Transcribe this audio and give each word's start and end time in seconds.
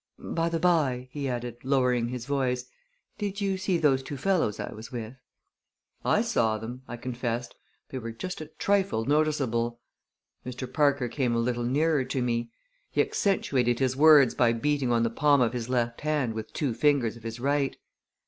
By 0.17 0.49
the 0.49 0.57
by," 0.57 1.09
he 1.11 1.29
added, 1.29 1.57
lowering 1.63 2.07
his 2.07 2.25
voice, 2.25 2.65
"did 3.19 3.39
you 3.39 3.55
see 3.55 3.77
those 3.77 4.01
two 4.01 4.17
fellows 4.17 4.59
I 4.59 4.73
was 4.73 4.91
with?" 4.91 5.13
"I 6.03 6.23
saw 6.23 6.57
them!" 6.57 6.81
I 6.87 6.97
confessed. 6.97 7.53
"They 7.91 7.99
were 7.99 8.11
just 8.11 8.41
a 8.41 8.47
trifle 8.47 9.05
noticeable." 9.05 9.79
Mr. 10.43 10.73
Parker 10.73 11.07
came 11.07 11.35
a 11.35 11.37
little 11.37 11.61
nearer 11.61 12.03
to 12.03 12.19
me. 12.23 12.49
He 12.89 12.99
accentuated 12.99 13.77
his 13.77 13.95
words 13.95 14.33
by 14.33 14.53
beating 14.53 14.91
on 14.91 15.03
the 15.03 15.11
palm 15.11 15.39
of 15.39 15.53
his 15.53 15.69
left 15.69 16.01
hand 16.01 16.33
with 16.33 16.51
two 16.51 16.73
fingers 16.73 17.15
of 17.15 17.21
his 17.21 17.39
right. 17.39 17.77